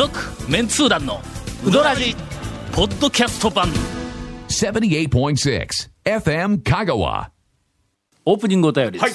[0.00, 0.18] 続
[0.50, 1.20] メンツー団の
[1.62, 2.16] ウドラジ
[2.72, 3.68] ポッドキャスト版。
[4.48, 5.68] 78.6
[6.06, 7.28] FM Kagawa.
[8.24, 9.14] オープニングお便りです、はい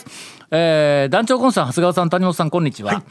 [0.57, 3.04] えー団長コンさん長谷川さん谷本さんこんにちは、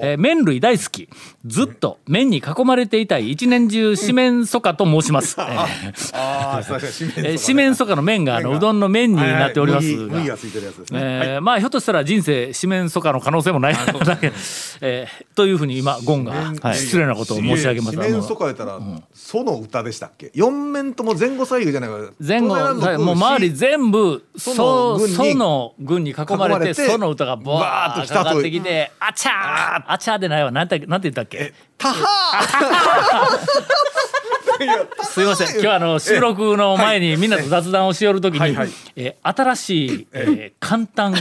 [0.00, 1.08] えー麺類大好き。
[1.44, 3.30] ずっと麺に囲まれていたい。
[3.32, 7.12] 一年中四面楚歌と申します、 うですね。
[7.16, 9.86] えー四面楚歌の麺があのうどんの麺になっております。
[9.86, 11.00] が、はいはい麦麦がついてるやつですね。
[11.02, 13.74] えーまあひょっとしたら人生四面楚歌の可能性もない。
[13.74, 14.32] だけ、
[14.80, 16.32] えーというふうに今ゴンが、
[16.62, 16.76] はい。
[16.76, 17.96] 失礼なことを申し上げます。
[17.96, 18.78] 四面楚歌やったら、
[19.14, 20.30] その歌でしたっけ？
[20.34, 21.96] 四面とも前後左右じゃないか。
[22.20, 24.54] 前後もう周り全部そ
[25.34, 29.92] の軍に囲まれて囲まれてその歌がバーッとかかってきてあちゃー！
[29.92, 30.50] あちゃーでないわ。
[30.50, 31.52] なんてなんて言ったっけ？
[31.78, 33.38] たはー。
[35.04, 35.48] すいません。
[35.50, 38.70] 今日はあの収録の前にみんなと雑談をしよるときに、はいはい。
[38.96, 41.18] えー新しい、えー簡単語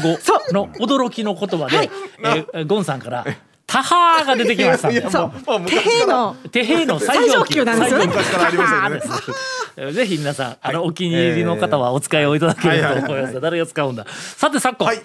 [0.51, 1.89] の驚きの言葉で、
[2.23, 3.25] えーえーゴンさんから
[3.65, 4.99] 「タハー」が出てきましたんで。
[4.99, 5.91] いやもうもう手昔から。
[5.91, 7.65] 平の手平の最上級。
[7.65, 8.05] なんですよね。
[8.07, 9.01] 昔からありましたよね。
[9.77, 13.39] えーぜひ皆さん、あのお気に入りの方はお使いをいただければと思います。
[13.41, 14.05] 誰が使うんだ？
[14.09, 15.01] さて昨今、はい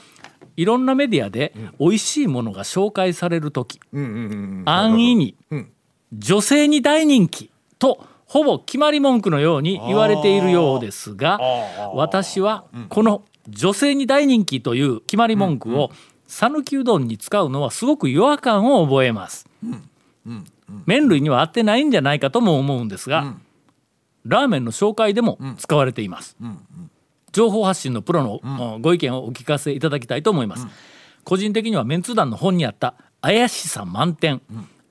[0.56, 4.62] い、ろんなメディアで美味しいものが紹介される時、うん。
[4.64, 5.70] 安易に、ん。
[6.12, 7.50] 女性に大人気。
[7.78, 11.38] とほぼ決まり文句のように言われているようですが
[11.94, 15.90] 私はこの女性に大人気という決まり文句を
[16.26, 19.46] 讃岐うどんに使うのはすごく違和感を覚えます。
[20.86, 23.36] 麺類には合ってないんじゃないかとも思うんですが、
[24.24, 26.36] ラーメンの紹介でも使われています。
[27.36, 30.66] 情報発信のプロの、ご意見をお聞かせいただきたいと思います。
[31.22, 34.40] 個人的にはメンツ団の本にあった怪しさ満点、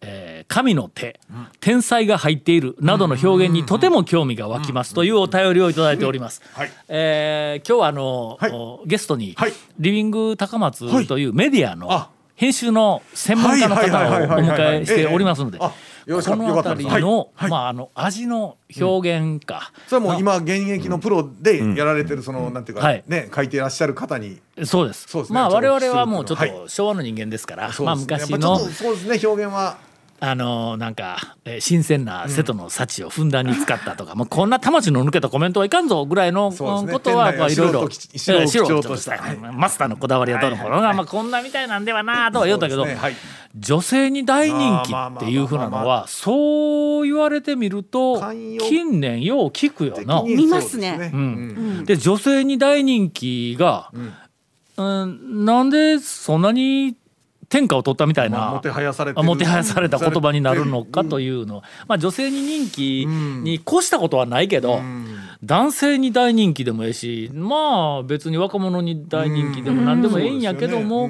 [0.01, 1.19] えー神の手、
[1.59, 4.93] 天才が入っているなどの表現にとても興味が湧きます。
[4.93, 6.43] というお便りをいただいております。
[6.53, 6.71] はい。
[6.88, 8.51] えー今日はあの、はい。
[8.51, 9.53] おゲストに、はい。
[9.79, 12.09] リビング高松というメディアのあ。
[12.35, 15.66] 編集の専門家の方をおはいはいはいはいはい迎えしておりますので、ええ。
[15.66, 15.67] あ。
[15.67, 23.03] よろしかこの辺りの、まああの味の表現か、それはもう今現役のプロでやられてるそのなんていうかはい。
[23.07, 24.39] ね書いていらっしゃる方に。
[24.65, 25.07] そうです。
[25.07, 25.35] そうですね。
[25.35, 26.51] まあ我々はもうちょっはい。
[26.51, 29.77] と昭和の人間ですから、まあ昔のそうですね表現は。
[30.17, 43.15] あのなんか、えー新鮮な瀬戸の幸をふんだんに使ったとか、もうこんな魂の抜けたコメントはいかんぞぐらいのことはいろいろ店内は素人基地素人基調ととししたたマスターのこだわりはどうのこうのが、まあ、こんなみたいなんではなとは言うたけど、はい
[43.57, 48.21] 女性に大人気っていうふうなのはそう言われてみると
[48.59, 50.21] 近年よう聞くよな。
[50.23, 51.09] 見ますね。
[51.11, 51.85] そうん。
[51.85, 53.91] で女性に大人気が、
[54.77, 55.45] うん。
[55.45, 56.97] なんでそんなに
[57.47, 59.27] 天下を取ったみたいな、まあもてはやされてある。
[59.27, 64.81] もてはやされた言葉になるのかというの、まあ、女性に人気に越したことはないけど、
[65.44, 71.09] 男性に大人気でもええしまあ別に若者に大人気でも何でもええんやけども、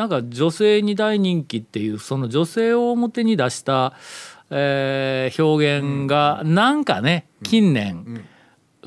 [0.00, 3.92] なんか女性に大人気っていうその女性を表に出した、
[4.48, 8.24] えー表現がなんかね近年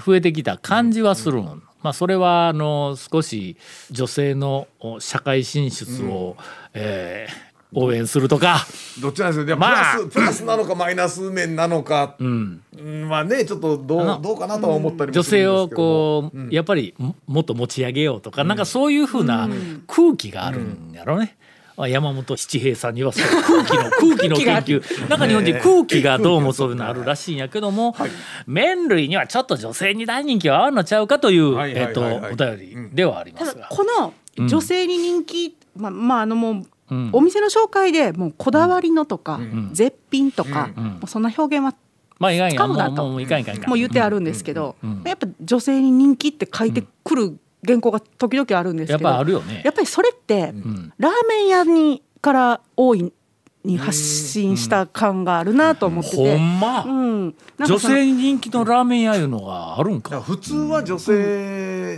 [0.03, 1.59] 増えてきた感じはするの。
[1.83, 3.57] まあ、それはあの少し
[3.91, 6.35] 女性のお社会進出を、
[6.73, 8.65] えー応援するとか、
[9.01, 9.97] どっちなんですよ、まあ。
[9.97, 19.49] プラスプラスなのかマイナス面なのか、うん、うんまあねちょっとどうどうかなとは思ったりも女性をするんですけどこう、やっぱりももっと持ち上げようとか、なんかそういうふうな
[19.87, 21.37] 空気があるんやろね。
[21.75, 25.09] あ山本七平さんにはそう 空気の空気の研究。
[25.09, 27.95] なんか日本人空気がどうもそういうのあるらしいんやけども、
[28.45, 33.53] 麺類にはちょっと女性に大人気は合うのちゃうかという、はいはいえっとお便りではありますが。
[33.53, 34.13] ただこの
[34.47, 37.09] 女性に人気、まあまああのもう、うん。
[37.13, 39.39] お店の紹介でもうこだわりのとか、
[39.71, 40.83] 絶品とか、うん。
[40.83, 41.75] もうそんな表現は
[42.19, 43.15] まあいかんいかんもう使うなとも
[43.75, 45.03] う言ってあるんですけど、うん。
[45.05, 49.61] やっぱ女性に人気って書いてくる原稿が時々あるんですやっけど、ぱあるよね。
[49.65, 50.93] やっぱりそれって、ん。
[50.97, 53.13] ラーメン屋にから大い
[53.63, 57.35] に発信した感があるなと思ってて、ほんま、うん。
[57.65, 60.21] 女性に人気のラーメン屋いうのがあるんか。
[60.21, 61.13] 普通は女性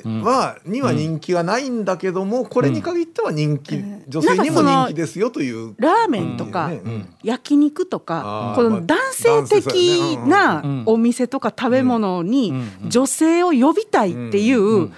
[0.03, 5.75] は、には人気がないんだけどもこれに限っては人気、女性にも人気ですよという。
[5.77, 6.71] ラーメンとか、
[7.23, 10.83] 焼肉とかこの男性的なうん。
[10.85, 12.53] お店とか食べ物に
[12.87, 14.91] 女性を呼びたいっていう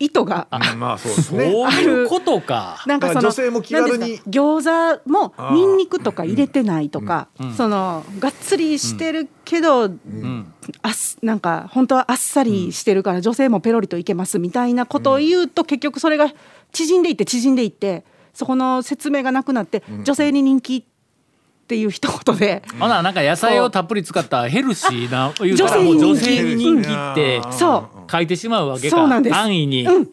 [0.00, 1.50] 意図がうんまあそうですそうね。
[1.50, 2.82] いうことか。
[2.86, 10.52] なんかその女性も気軽になんですか餃子もニンニクとか入れてないとか、そのがっつりしてるけど、うん。
[10.82, 10.92] あっ
[11.22, 16.30] なんか本当はあっさりしてるから女性もペロリといけますみたいなことを言うと結局それが
[16.72, 18.04] 縮んでいって縮んでいって
[18.34, 20.82] そこの説明がなくなって女性に人気っ
[21.66, 22.62] ていう一言で。
[22.78, 27.42] ほななんか野菜をたっぷり使ったヘルシーな女性に人気もう女性に人気って。
[27.52, 29.02] そう書いてしまうわけか。
[29.02, 29.22] 安
[29.54, 29.86] 易に。
[29.86, 30.08] うん。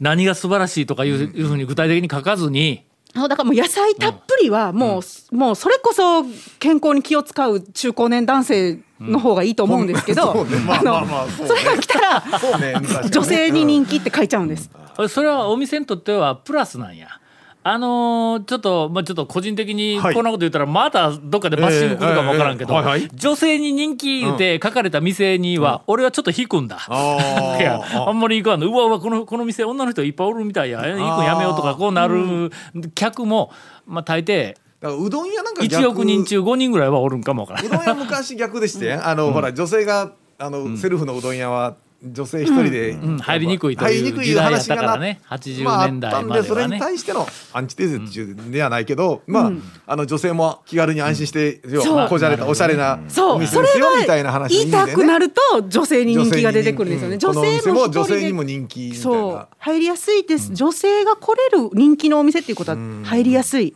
[0.00, 2.84] 何が素晴らしいとかいういうふうに具体的に書かずに。
[3.14, 5.00] あのだからもう野菜たっぷりはも
[5.32, 6.22] う、もうそれこそ
[6.60, 10.58] 健康に気を使う中高年男性の方がいいと思うんですけど、そうね。
[10.60, 11.48] まあまあまあそうね。
[11.48, 12.20] それが来たら
[12.58, 12.74] ね。
[13.10, 14.70] 女性に人気って書いちゃうんです。
[15.08, 17.19] それはお店にとってはプラスなんや。
[17.62, 20.14] あのーちょっと、まあ、ちょっと個人的にはい。
[20.14, 22.74] こんなこと言ったらまたどっかでバッシング来るかもわからんけど、
[23.14, 26.78] 女性に人気言うて書かれた店には、俺はちょっと引くんだ。
[26.88, 28.68] いやあんまり行かんの。
[28.68, 30.80] うわうわこのこの店女の人いっぱいおるみたいや。
[30.80, 32.50] 行くんやめようとかこうなる
[32.94, 33.52] 客も、
[33.86, 37.66] まあ、大抵うどん屋なんか逆1億人中5人ぐらいはおるんかもわからん。
[37.66, 45.20] うどん屋昔逆でして、 あの、ほら女性があの、セルフのうどん屋は女性一人で、うん入りにくいといいう時代やっ話がなたからね。
[45.28, 46.78] 80まあ、あっ年代たんでそれにまではね。
[46.78, 49.52] 対してのアンチテーゼっていうではないけど、まあ
[49.86, 57.18] あの女性も気軽に安心して、うはこじゃれたおしゃれなおそう、それ店ですよみたいなが話言いたくなると女性に人気が出てくるんですよね。
[57.18, 59.34] 女女性も女性にも人気みたいそう。
[59.34, 59.48] な。
[59.58, 63.74] 入りやすいです、女性が来れる人気のお店っていうことは入りやすい、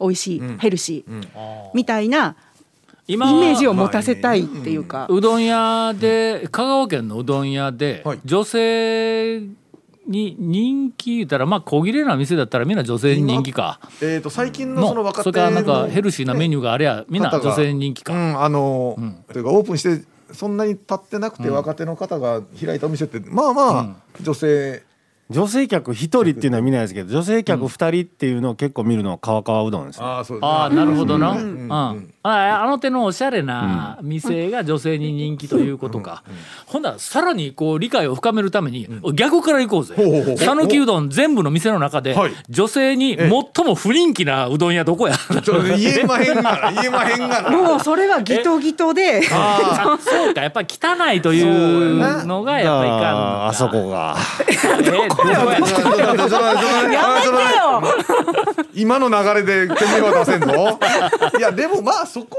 [0.00, 1.24] 美味しい、ヘルシー、
[1.74, 2.49] みたいなイ
[3.10, 8.20] 今はメージを持たせたいっていうか、うどん屋で香川県のうどん屋で、はい。
[8.24, 9.40] 女性
[10.06, 13.80] に人気言ったらまあ小切れな店だったらみんな女性に人気か。
[14.00, 18.96] えー、と最近のそのの若手それからなんかヘルシーなメニニューがあれやみんな女性に人気か、うん、あの、
[19.32, 24.82] というかオープンしてそんなに経ってなくて若手の方が開いたお店って、まあまあ、女性。
[25.30, 31.70] 女性客一人っていうのは見ないですけど女性客二人っていうのを結構見るのは川川うどんですね、ああなるほどな、ううんん。
[31.70, 36.22] うんああの手のおしゃれな店が女性に人気ということか、
[36.66, 39.94] ほんならさらにこう理解を深めるために、逆から行こうぜ。
[40.36, 42.32] 讃岐うどん全部の店の中で、はい。
[42.50, 43.30] 女性に最
[43.64, 45.14] も不人気なうどん屋どこや？
[45.78, 46.70] 言えまへんがな。
[46.72, 47.50] 言えまへんがな。
[47.50, 50.42] もうそれはギトギトで、あそうか。
[50.42, 54.14] やっぱり汚いというのがやっぱいかんああそこが。
[54.46, 54.52] え
[54.82, 55.38] どこや？
[55.38, 55.44] や？
[55.46, 55.76] めてよ
[58.74, 60.78] 今の流れで県名は出せんぞ
[61.38, 61.50] いや？
[61.50, 62.38] でもまあそこ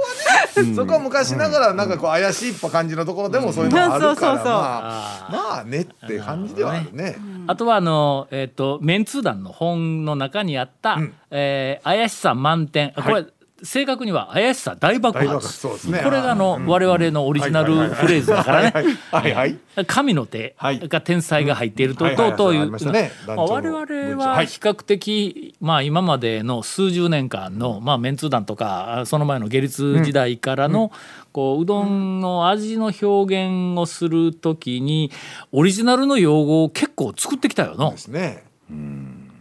[0.56, 7.16] はね、そこは昔ながらなんかこう怪しい感じのところでもそういうのがあるから、そうそうそうまあまあねって感じではあるね。
[7.48, 11.14] あとはあの、えっとメンツー団の本の中にあった、ん。
[11.32, 12.94] えー怪しさ満点。
[12.94, 13.26] これ、
[13.64, 16.00] 正確には怪しさ大爆大爆発発そうですね。
[16.04, 19.60] これがあの、我々のオリジナルフレーズだからね。
[19.88, 20.80] 神の手はい。
[20.88, 24.48] が天才が入っているとはいはいとという我々ははい。
[24.48, 30.92] 比較的、まあ、今までの数十年間の、まあ、メンツー団とかその前の下律時代からの、
[31.32, 35.12] こううどんの味の表現をするときに
[35.52, 37.98] オリジナルの用語を結構作ってきたよなで。
[37.98, 38.44] すね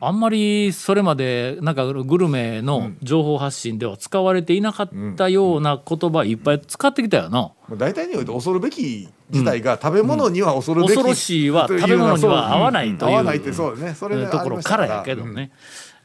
[0.03, 7.53] あんまりそれまでなんかグルメの情報発信では使われていなかったような言葉いっぱい使ってきたよな。
[7.77, 13.95] 大体において恐るべき自体が食べ物には恐るべき、恐ろしいは食べ物には合わないという合わないってそうですね。
[13.95, 15.51] それでところからやけどね。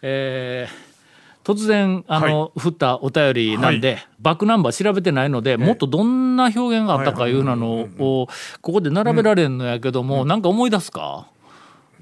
[0.02, 0.96] えー
[1.46, 8.28] 突然あの、降ったお便りなんで、バックナンバー調べてないので、もっとどんな表現があったかいうなのを
[8.64, 11.28] ここで並べられるのやけども、なんか思い出すか？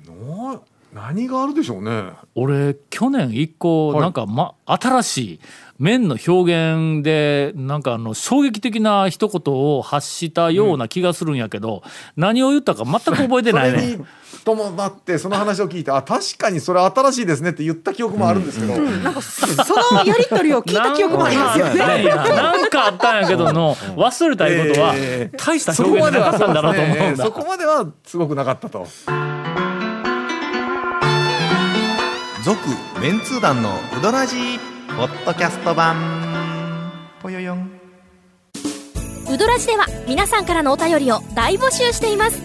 [0.08, 0.62] な
[0.94, 5.40] 何があるでしょうね俺去年一個はいなんか、ま、新しい
[5.80, 11.82] 麺の表現でなんかあの衝撃的な一言を発したような気がするんやけど、
[12.16, 13.82] 何を言ったか全く覚えてそないね。
[13.82, 14.06] れに
[14.46, 18.82] 伴ってその話を聞いてあ確かにそれ新しいですねって言った記憶もあるんですけど、そ
[19.96, 21.80] のやり取りを聞いた記憶もありますよね。
[21.80, 27.32] なんかなんかあったんやけどの忘れたいうことはえー大した表現じゃなかったんだろうと思うんだそ。
[27.32, 28.88] こまではすごくなかったと。
[32.54, 34.60] 続メンツー団のウドラジー
[34.96, 36.92] ポッドキャスト版。
[37.20, 37.72] ぽよよん。
[39.28, 42.40] ウドラジでは皆さんからのお便りを大募集しています。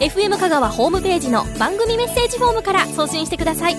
[0.00, 3.76] FM 香川ホームページの番組メッセージフォームから送信してください。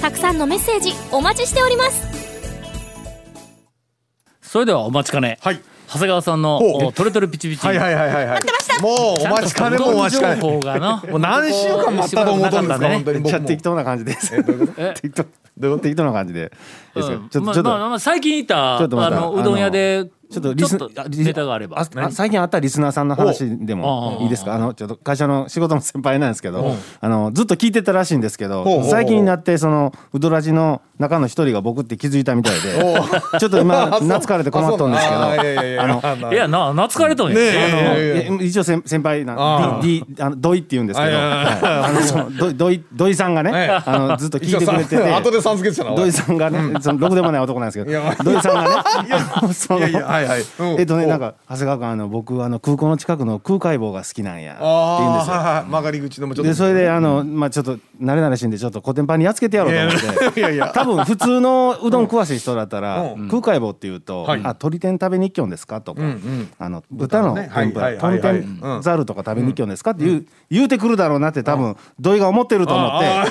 [0.00, 2.08] たくさんのメッセージお待ちしております。
[4.42, 5.38] それではお待ちかね。
[5.42, 5.60] はい。
[5.92, 7.66] 長谷川さんのトレトレピチピチ。
[7.66, 8.40] はいはいはいはいはい。
[8.80, 10.40] もうお待ちかねもうお待ちかね。
[10.40, 11.02] 情報がな。
[11.10, 13.32] もう何週間待ったと思ったんですか本当にめっ。
[13.32, 14.12] ちゃ適当な感じで。
[14.12, 14.30] す
[15.02, 15.10] 適
[15.58, 16.52] 当適当な感じで。
[16.94, 18.78] ちょっと最近いた。
[18.78, 20.78] あのうどん屋でちょっとリス
[21.24, 21.78] ネタがあれば。
[21.78, 24.22] ああ最近あったリスナーさんの話でおもう。
[24.22, 24.54] いいですか？
[24.54, 32.78] あのちょっと会社の仕事の先輩なんですけどあのずっと聞いてたらしいんですけど最近になってそのうどらじの中の一人が僕って気づいたみたいで
[33.40, 35.82] ちょっと今 懐かれて困っとんですけどいやいやいや。
[35.84, 37.38] あのあのいやな懐かれとんや、
[38.40, 39.82] 一応先先輩なあー。
[39.82, 41.06] D, D あの土井って言うんですけ
[42.38, 42.52] ど、
[42.92, 43.68] 土井さんがね、はい。
[43.86, 45.96] あのずっと聞いてくれてて、後でさん付けてたな。
[45.96, 48.84] 土井さんがね、そのろくでもない男なんですけど、土井さんが
[49.48, 50.44] ね、そのいやいやはいはい。
[50.58, 50.80] うん。
[50.80, 54.54] えっとねなんか長谷川君あの僕あの空港の近くの空海坊が好きなんや。
[54.54, 55.34] って言うんああですよ。
[55.36, 55.64] はいはい。
[55.70, 56.48] 曲がり口のもちょっと。
[56.50, 60.40] でそれであのまあちょっと慣れ慣れしんでちょっとコテンパンにやっつけてやろうと思って。
[60.40, 60.72] いやいや。
[60.74, 63.28] 多分普通のうどん詳しい人だったらうん。
[63.28, 64.40] 空海棒っていうと「はい。
[64.40, 66.02] あ鶏天食べに行きょんですか?」とか。
[66.02, 68.42] うんうん「あの豚のね天ぷはいらはいはいはい。
[68.42, 73.06] 豚天ざるとか食べに行きょんですか?」って言う言うてくるだろうなって多分土井が思ってると思って。
[73.06, 73.24] あ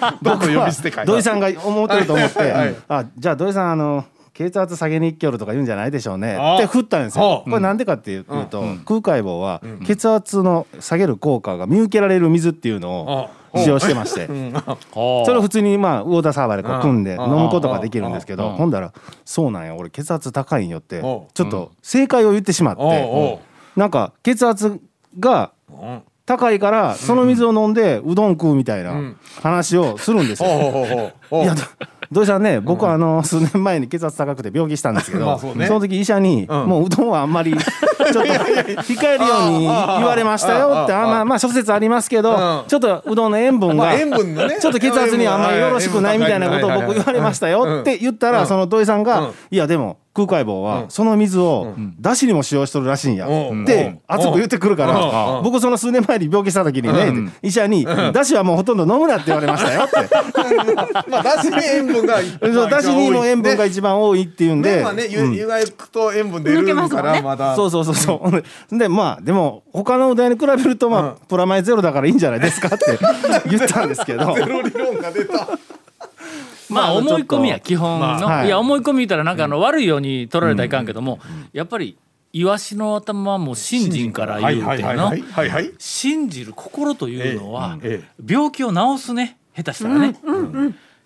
[0.00, 2.38] あどんどん呼び捨てかい土井さんが思ってると思って。
[2.38, 4.04] はいはい「あじゃあ土井さんあの
[4.34, 7.24] 血圧下げに行きょるとか言うんじゃないでしょうね」あって振ったんですよ。
[7.24, 7.34] は。
[7.40, 7.42] あ。
[7.44, 14.26] これなんでかっていうと空海棒は血圧の下げる効果が見受けられる水っていうのをあ使用してまして。
[14.92, 18.92] それを普通にまあ魚田サーバーでこう組んで飲むことができるんですけどほんだら
[19.24, 23.40] 「そうなんや俺血圧高いんよ」ってちょっと正解を言ってしまって
[23.76, 24.80] なんか血圧
[25.18, 26.02] がうん。
[26.24, 31.12] 高いからその水を飲んでうどん食うみたいな話をするんですよ。
[31.32, 31.62] いやど
[32.12, 36.46] 土井さんね僕はあの数年前に血圧高くて病気したんですけど まあその時医者にん。
[36.48, 42.62] もううどんはあんまり ちょっと控えるように言われましたよってあまあまあ諸説ありますけどうん。
[42.68, 53.62] ちょっとうどんの塩分まあがちょっと血圧にはあんまりよろしくないみたいなことを僕言われましたよって言ったらその土井さんが「いやでも空海棒はその水をだしにも使用しとるらしいんや」うん。
[53.64, 54.94] って熱く言ってくるかうん。
[54.94, 59.96] ら僕その数年前に病気した時にね医者に「だしはもうほとんど飲むな」って言われましたよって。
[61.08, 67.56] まあだしに塩分がそうだしにの塩分が一番多いっていうんで、湯がいくと塩分出るからまだ。
[67.56, 72.98] そうそうそうそう、ででまあでも他のうどんに比べるとまあ、プラマイゼロだからいいんじゃないですかって
[73.48, 74.34] 言ったんですけど。
[74.34, 75.48] ゼロ理論が出た
[76.72, 78.46] まあ思い込みや基本の、まあはい。
[78.46, 81.20] いや思い込み言ったらなんかあの悪いように取られたらいかんけども、
[81.52, 81.96] やっぱり
[82.32, 85.06] イワシの頭はもう信心から言うての。
[85.06, 90.16] はいはいはい信じる心というのはええ病気を治すね下手したらね。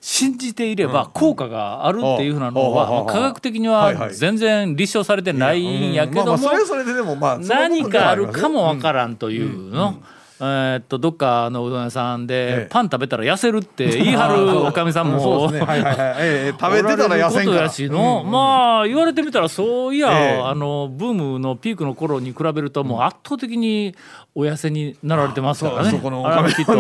[0.01, 2.73] 信じていれば効果があるっていうふうなのうん。
[2.73, 10.01] はうん科学的には全然立証されてないんやけども何かあるかもわからんというの。
[10.39, 17.69] えーっとどっかのうどん屋さんえでえパン食べたら痩せるって言い張る おかみさんもええ食べてたら痩せんから。
[17.69, 20.43] しの、まあ言われてみたらそういや、ええ。
[20.43, 23.95] あのブームのピークの頃に比べるともう圧倒的に
[24.39, 25.91] お痩せになられてますからね。
[25.91, 26.75] そこのあれはきっと。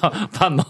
[0.00, 0.64] パンパンの。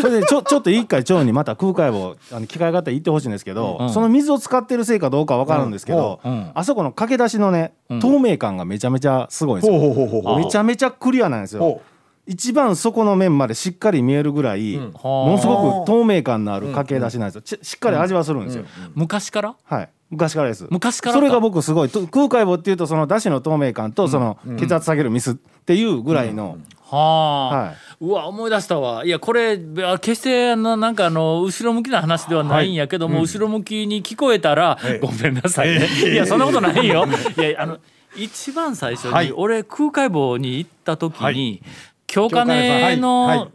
[0.00, 3.90] それでちょ ちょっと一回腸にまた空海棒あの機会があったら行ってほしいんですけど、うん。
[3.90, 6.32] その水を使ってるせいかどうかわかるんですけど、うん。
[6.32, 6.50] うん。
[6.54, 10.36] あそこの駆け出しのね、透明感がめちゃめちゃすごいんですよ。
[10.38, 11.60] めちゃめちゃクリアなんですよ。
[11.60, 11.82] ほ。
[12.26, 14.80] 一番底の面までしっかり見えるぐらい、ん。
[14.80, 14.92] も
[15.32, 17.42] のすごく透明感のある駆け出しなんですよ。
[17.42, 18.64] ちしっかり味はするんですよ。
[18.94, 19.54] 昔から？
[19.64, 19.88] はい。
[20.10, 20.66] 昔からです。
[20.70, 21.18] 昔からか。
[21.18, 21.88] それが僕すごい。
[21.88, 29.04] と空海棒っていうとそのだしの透明感とその血圧下げるミスっていうぐらいの、はあ、はうわ思い出したわ。
[29.04, 37.06] いやこれあ決してあのなんかあの後ろ向きな話ではないんやけども、後ろ向きに聞こえたら、ええごめんなさいね、いやそんなことないよ。
[37.36, 37.78] いやあの
[38.16, 39.32] 一番最初に、はい。
[39.32, 41.62] 俺空海坊に行った時に、はい。
[42.06, 42.98] 京金はい。
[42.98, 43.50] の、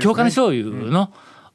[0.00, 1.12] 京金醤油の、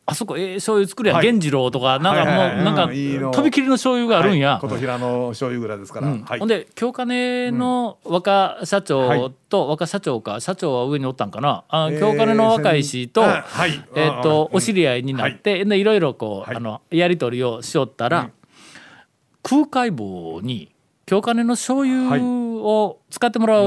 [0.10, 1.26] あそこええ醤油作るやん、はい。
[1.26, 2.88] 源次郎とかなんかもう、なんか、
[3.34, 4.52] とびきりの醤油があるんや。
[4.52, 4.62] はい。
[4.62, 11.66] 琴平の醤油蔵ですから、ほんで京金の若社長と、若社長か社長は上におったんかな。
[11.68, 16.56] あえー京金の若い氏と,、えーっとうんお知り合いになって、でいろいろこう、はい。
[16.56, 18.30] あのやり取りをしよったら、
[19.44, 20.72] 空海坊に
[21.08, 23.62] 京金の醤油を使ってもら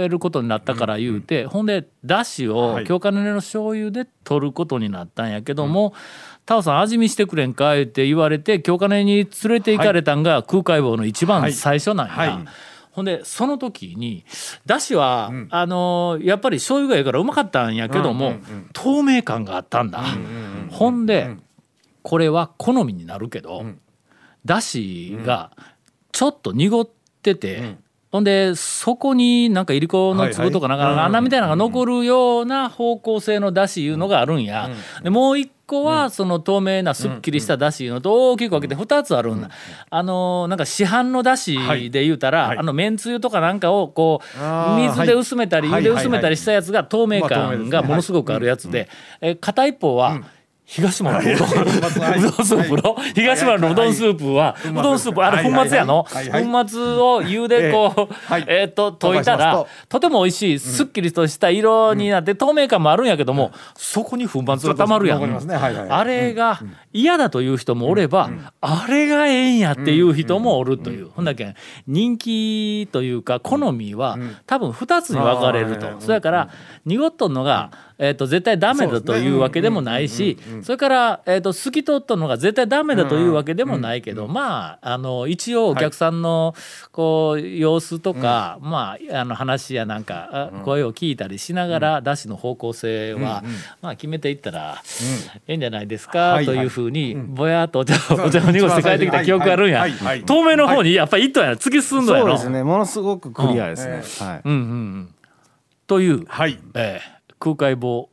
[0.00, 2.84] えることになったから言うて、ほんでだしをはい。
[2.86, 5.92] 京金の醤油で取ることになったんやけども
[6.46, 12.12] 「タオさん味見してくれんか?」って言われて京金に連れて行かれたんが空海坊の一番最初なんや。
[12.14, 12.28] はい。
[12.30, 12.44] はい
[12.90, 14.24] ほんでその時に
[14.66, 18.38] だしは、あのーやっぱり醤油がええからうまかったんやけども、
[18.72, 20.02] 透明感があったんだ。
[20.70, 21.36] ほんで、
[22.02, 23.64] これは好みになるけど、
[24.44, 25.52] だしが
[26.18, 26.88] ちょっと濁っ
[27.22, 27.76] てて、
[28.10, 34.68] ほんでそこになんかいりこの粒とかなんか穴みたいなのが残るような方向性のだしいうのがあるんや。
[35.04, 39.50] でもう一個はその透明なすっきりしただしいうのと大きく分けて2つあるんだ。
[39.90, 41.56] あのーなんか市販のだし
[41.90, 45.84] で言うたら、あのめんつゆとかなんかをこう水で薄めたりはい。
[45.84, 48.88] 湯で薄めたりしたやつが透明感がものすごくあるやつで、
[49.20, 50.20] え片一方は、
[50.70, 51.48] 東丸のうどん。
[52.44, 52.68] スー。
[52.68, 56.04] プの東丸のうどんスープはうどんスープあれ粉末やの？
[56.04, 58.44] 粉末を湯でこうはい。
[58.46, 65.88] えっと溶いたらとても美味しいすっきりとした色になって透明感もあるんやけどもそこに粉末がたまるやん。
[65.90, 66.60] あれが
[66.92, 68.28] 嫌だという人もおれば
[68.60, 71.08] あれがええんやっていう人もおるという。
[71.08, 71.54] ほんだけん
[71.86, 75.86] 人気というか好みは多分2つに分かれると。
[76.00, 76.50] それから
[76.84, 86.54] 濁っとんのがえー、と絶対ダメだというわけでもないし、それから、えー、と透き通ったのが絶対ダメだというわけでもないけど、まああの一応お客さんの
[86.92, 93.42] こう様子とか、まああの話やなんか、あ声を聞いたりしながら、出汁の方向性は、
[93.82, 94.82] まあ決めていったら、
[95.46, 99.86] ええんじゃないですか、はいというふうに、ぼやっとお茶をお茶を濁して帰ってきた記憶があるんや、
[100.26, 102.28] 透明の方にやっぱり一頭や突き進んだやろ。
[102.28, 102.62] そうですね。
[102.62, 104.40] ものすごくクリアですね、はい。
[104.44, 104.64] うんうんう
[105.00, 105.14] ん、
[105.86, 106.58] という、はい。
[106.74, 108.10] えー空海棒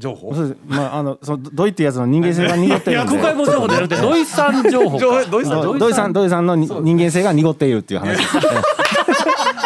[0.00, 0.34] 情報？
[0.34, 0.60] そうです。
[0.66, 3.12] まああのそのドイっていうやつの人間性が濁ってるんで。
[3.18, 3.96] 空海棒情報じゃなくて。
[4.02, 4.98] 土井さん情報か。
[4.98, 8.36] 情土井さんど土井さん土井さんのに人間性が濁っているっていう話です。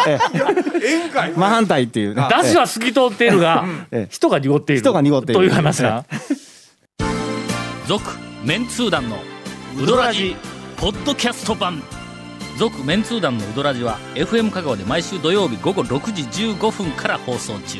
[0.05, 2.15] 宴会真反対っていう。
[2.15, 2.27] ね。
[2.41, 4.07] 出汁は透き通っているが、ええ。
[4.11, 4.81] 人が濁っている。
[4.81, 5.39] 人が濁っている。
[5.39, 6.05] という話な
[7.87, 8.03] 続
[8.43, 9.17] メンツー団の
[9.81, 10.35] ウドラジ
[10.77, 11.81] ポッドキャスト版。
[12.57, 16.23] 続メンツー団のウドラジは FM 香川で毎週土曜日午後6時
[16.53, 17.79] 15分から放送中